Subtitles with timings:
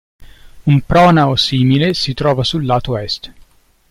[0.71, 3.31] Un pronao simile si trova sul lato est.